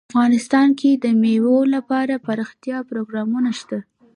[0.11, 3.79] افغانستان کې د مېوې لپاره دپرمختیا پروګرامونه شته.